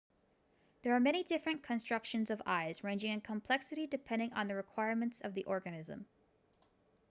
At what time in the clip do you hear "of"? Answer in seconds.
2.31-2.41, 5.21-5.35